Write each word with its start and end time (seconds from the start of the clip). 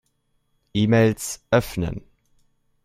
E-Mails 0.73 1.41
öffnen. 1.51 2.01